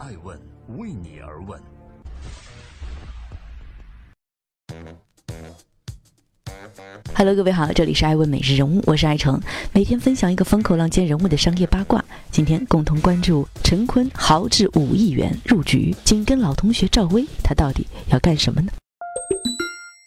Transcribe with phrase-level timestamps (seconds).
[0.00, 0.34] 爱问
[0.78, 1.60] 为你而问。
[7.14, 9.38] Hello，各位好，这里是爱问每日人物，我是爱成，
[9.74, 12.02] 每天分享一个风口浪尖人物的商业八卦。
[12.30, 18.72] 今天共同关注陈坤豪掷五亿元入局，紧跟老同学赵薇，他到底要干什么呢？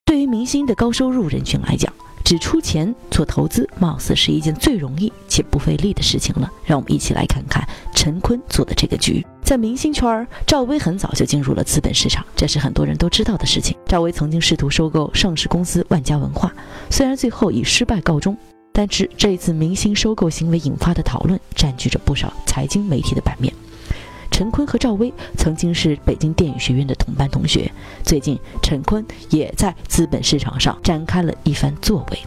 [0.05, 1.92] 对于明星的高收入人群来讲，
[2.33, 6.51] 只出钱做投资，貌似是一件最容易且不费力的事情了。
[6.65, 7.63] 让我们一起来看看
[7.93, 9.23] 陈坤做的这个局。
[9.43, 13.77] 在明星圈儿，赵薇很早就进入了资本市场，这是很多人都知道的事情。
[13.85, 16.51] 赵薇曾经试图收购上市公司万家文化，
[16.89, 18.35] 虽然最后以失败告终，
[18.71, 23.53] 但是这一次明星收购行为引发的讨论，占据着不少财经媒体的版面。
[24.33, 27.71] 陈坤和赵薇曾经是北京电影学院的同班同学，
[28.03, 32.17] 最近陈坤也在资本市场上展开了一番作为。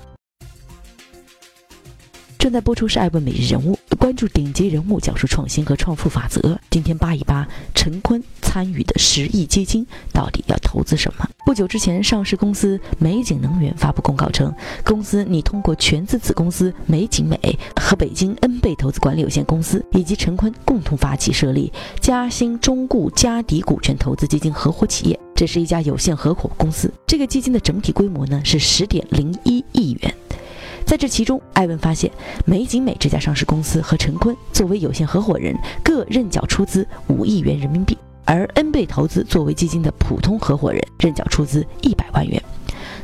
[2.38, 6.58] 正在播出是《爱问每日人物》，关注顶级人物，讲述创新和创富法则。
[6.70, 11.26] 今天扒一扒陈坤参与的十亿基金到底要投资什么？
[11.44, 14.52] 不久之前，上市公司美景能源发布公告称，
[14.84, 17.38] 公司拟通过全资子公司美景美
[17.80, 25.18] 和北京恩贝投资管理有限公司以及陈坤共同发起设立嘉兴中固嘉迪股权投资基金合伙企业。
[25.34, 30.14] 这是一家有限合伙公司，这个基金的整体规模呢是十点零一亿元。
[30.86, 32.08] 在这其中，艾文发现
[32.44, 42.40] 美景美这家上市公司和陈坤作为有限合伙人各认缴出资五亿元人民币，而 N 倍投资作为基金的普通合伙人认缴出资一百万元。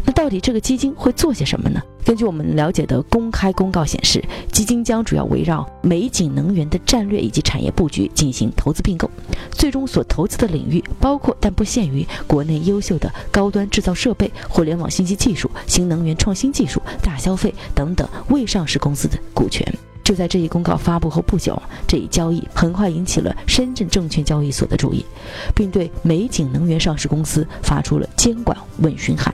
[0.04, 1.82] 那到底这个基金会做些什么呢？
[2.04, 4.22] 根据我们了解的公开公告显示，
[4.52, 9.08] 基金将主要围绕美景能源的战略以及产业布局进行投资并购，
[9.52, 19.66] 最终所投资的领域包括但不限于国内优秀的高端制造设备、互联网信息技术、新能源创新技术、大消费等等未上市公司的股权。
[20.04, 25.06] 就在这一公告发布后不久，这一交易很快引起了深圳证券交易所的注意，
[25.54, 29.32] 并对美景能源上市公司发出了监管问询函。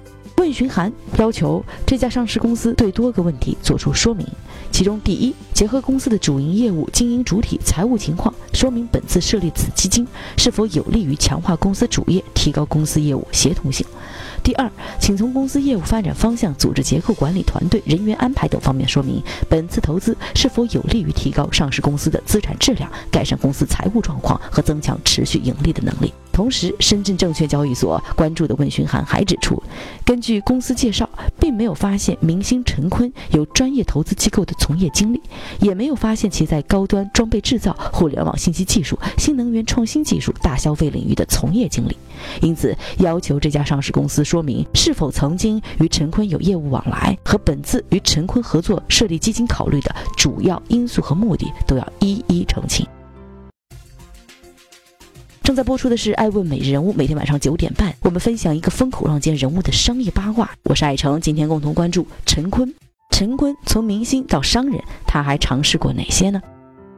[0.48, 4.26] 问询函要求这家上市公司对多个问题作出说明，
[4.72, 10.08] 其中第一，结合公司的主营业务、经营主体、财务情况，说明本次设立子基金
[10.38, 13.86] 是否有利于强化公司主业、提高公司业务协同性。
[14.42, 26.10] 第二，请从公司业务发展方向、组织结构、管理团队、人员安排等方面说明本次投资是否有利于提高上市公司的资产质量、改善公司财务状况和增强持续盈利的能力。
[26.38, 29.60] 同时，深圳证券交易所关注的问询函还指出，
[30.04, 31.10] 根据公司介绍，
[31.40, 35.20] 并没有发现明星陈坤有专业投资机构的从业经历，
[35.58, 41.96] 也没有发现其在高端装备制造、互联网信息技术、新能源创新技术、大消费领域的从业经历，
[42.40, 52.86] 因此要求这家上市公司说明是否曾经与陈坤有业务往来，和本次与陈坤合作设立基金考虑的主要因素和目的都要一一澄清。
[55.48, 60.50] 正在播出的是《爱问每日人物》，每天晚上九点半，我们分享一个风口浪尖人物的商业八卦。
[60.64, 62.70] 我是爱成，今天共同关注陈坤。
[63.12, 66.38] 陈坤从明星到商人，他还尝试过哪些呢？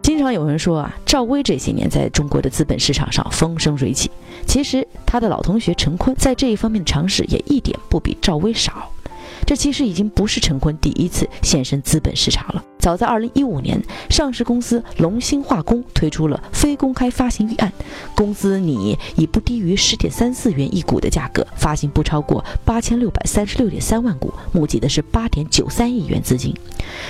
[0.02, 4.10] 经常有人说啊，赵薇这些年在中国的资本市场上风生水起。
[4.48, 8.90] 其实他的老同学陈坤在这一方面的尝试也一点不比赵薇少。
[9.46, 12.64] 这其实已经不是陈坤第一次现身资本市场了。
[12.78, 17.70] 早在2015年，上市公司龙兴化工推出了非公开发行预案，
[18.14, 26.54] 公司拟以不低于10.34元一股的价格发行不超过8636.3万股，募集的是8.93亿元资金。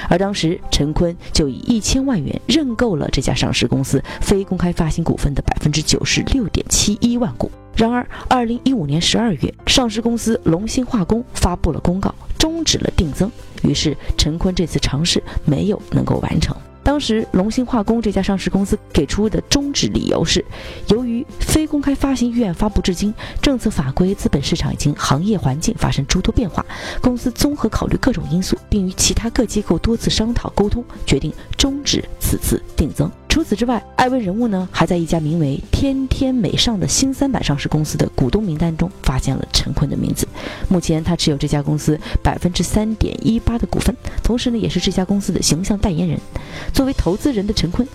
[0.09, 7.51] 而当时陈坤就以一千万元认购了这家上市公司非公开发行股份的96.71万股。
[7.81, 12.15] 然而，2015年12月，上市公司龙兴化工发布了公告。
[12.39, 13.31] 终止了定增，
[13.63, 16.55] 于是陈坤这次尝试没有能够完成。
[16.83, 20.45] 当时龙兴化工这家上市公司给出的终止理由是，
[20.89, 26.63] 由于非公开发行预案发布至今，政策法规、资本市场以及行业环境发生诸多变化，
[27.01, 33.11] 公司综合考虑各种因素，并与其他各机构多次商讨沟通，决定终止此次定增。
[33.31, 40.27] 除此之外，艾薇人物呢还在一家名为天天美尚的新三板上市公司的股东名单中发现了陈坤的名字。
[40.69, 43.95] 目前他持有这家公司百分之三点一八的股份，
[44.25, 46.19] 同时呢也是这家公司的形象代言人。
[46.75, 47.87] 作为投资人的陈坤，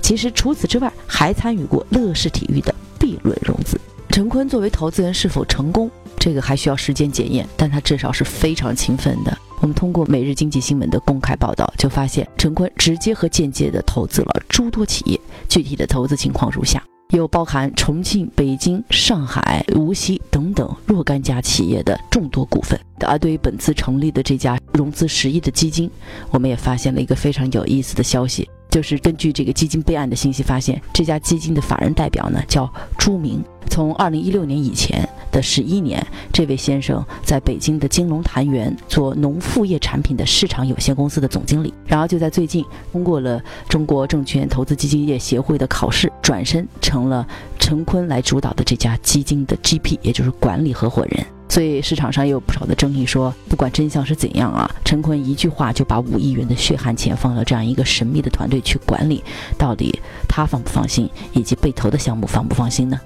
[0.00, 3.78] 其实除此之外还参与过乐视体育的 B 轮融资。
[4.10, 5.90] 陈坤作为投资人是否成功，
[6.20, 9.36] 这个还需要时间检验，但他至少是非常勤奋的。
[9.64, 15.18] 我们通过《每日经济新闻》的公开报道，就发现陈坤直接和间接的投资了诸多企业。
[15.48, 22.78] 具体的投资情况如下：有包含重庆、北京、上海、无锡等等若干家企业的众多股份。
[23.06, 25.90] 而对于本次成立的这家融资十亿的基金，
[26.30, 28.46] 我们也发现了一个非常有意思的消息。
[28.68, 33.42] 就是根据这个基金备案的信息发现，这家基金的法人代表呢叫朱明。
[33.70, 36.00] 从二零一六年以前的十一年，
[36.32, 41.74] 这位先生在北京的金龙潭园做农副业产品的市场有限公司的总经理。
[41.84, 47.26] 然后就在最近，通过了中国证券投资基金业协会的考试，转身成了
[47.58, 51.26] 陈坤来主导的这家基金的 GP，也就是管理合伙人。
[51.48, 59.22] 所以市场上也有不少的争议，说不管真相是怎样啊，陈坤一句话就把五亿元的血汗钱放到这样一个神秘的团队去管理，
[59.58, 59.98] 到底
[60.28, 62.98] 他放不放心，以及被投的项目放不放心呢？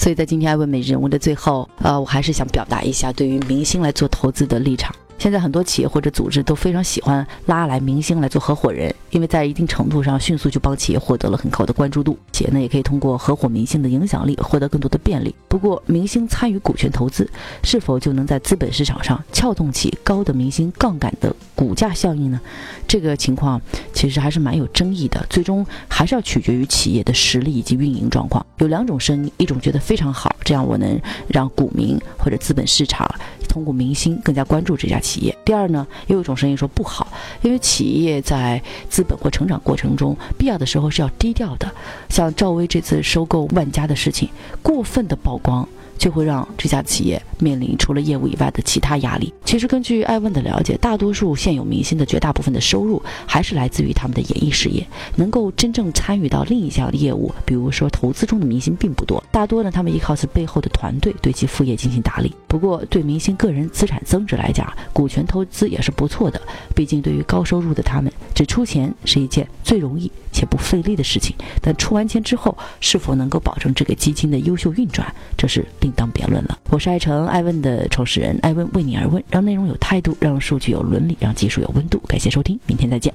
[0.00, 4.96] 所以在今天爱问美人物的最后，呃，我还是想表达一下对于明星来做投资的立场。
[5.20, 12.18] 现在很多企业或者组织都非常喜欢拉来明星来做合伙人，因为在一定程度上迅速就帮企业获得了很高的关注度。
[12.32, 15.34] 企业呢也可以通过合伙明星的影响力获得更多的便利。
[15.46, 17.28] 不过，明星参与股权投资
[17.62, 22.40] 是否就能在资本市场上撬动起高的明星杠杆的股价效应呢？
[22.88, 23.60] 这个情况
[23.92, 25.22] 其实还是蛮有争议的。
[25.28, 28.44] 最终还是要取决于企业的实力以及运营状况。
[28.56, 33.06] 有两种声音，一种觉得非常好，这样我能让股民或者资本市场。
[33.50, 35.36] 通过明星更加关注这家企业。
[35.44, 37.12] 第二呢，又有一种声音说不好，
[37.42, 41.70] 因为企业在资本或成长过程中，必要的时候是要低调的。
[42.08, 44.28] 像赵薇这次收购万家的事情，
[44.62, 45.68] 过分的曝光。
[46.00, 49.30] 就会让这家企业面临除了业务以外的其他压力。
[49.44, 54.86] 其实根据艾问的了解，大多数现有明星的绝大部分的收入还是来自于他们的演艺事业，
[55.16, 59.22] 能够真正参与到另一项业务，比如说投资中的明星并不多。
[59.30, 62.34] 大多呢，他们依靠是背后的团队对其副业进行打理。
[62.48, 66.40] 不过对明星个人资产增值来讲，股权投资也是不错的。
[66.74, 71.36] 毕竟对于高收入的他们，只出钱是一件最容易且不费力的事情。
[71.60, 75.90] 但出完钱之后，是否能够保证这个基金的优秀运转，这是另。
[75.90, 76.56] 另当别论了。
[76.70, 81.98] 我是爱成爱问的创始人，爱问为你而问，让内容有态度，让数据有伦理，让技术有温度。
[82.06, 83.12] 感谢收听，明天再见。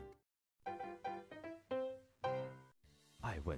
[3.22, 3.58] 爱问